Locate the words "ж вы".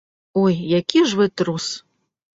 1.11-1.29